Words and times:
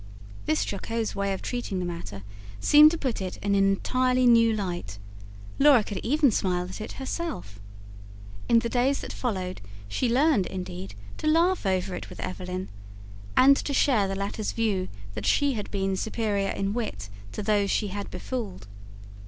This 0.47 0.65
jocose 0.65 1.13
way 1.15 1.31
of 1.31 1.43
treating 1.43 1.77
the 1.77 1.85
matter 1.85 2.23
seemed 2.59 2.89
to 2.89 2.97
put 2.97 3.21
it 3.21 3.37
in 3.37 3.53
an 3.53 3.63
entirely 3.63 4.25
new 4.25 4.51
light; 4.51 4.97
Laura 5.59 5.83
could 5.83 5.99
even 5.99 6.31
smile 6.31 6.63
at 6.63 6.81
it 6.81 6.93
herself. 6.93 7.59
In 8.49 8.57
the 8.57 8.67
days 8.67 9.01
that 9.01 9.13
followed, 9.13 9.61
she 9.87 10.09
learned, 10.11 10.47
indeed, 10.47 10.95
to 11.19 11.27
laugh 11.27 11.67
over 11.67 11.93
it 11.93 12.09
with 12.09 12.19
Evelyn, 12.19 12.69
and 13.37 13.55
to 13.57 13.75
share 13.75 14.07
the 14.07 14.15
latter's 14.15 14.53
view 14.53 14.87
that 15.13 15.27
she 15.27 15.53
had 15.53 15.69
been 15.69 15.95
superior 15.95 16.49
in 16.49 16.73
wit 16.73 17.09
to 17.33 17.43
those 17.43 17.69
she 17.69 17.89
had 17.89 18.09
befooled. 18.09 18.65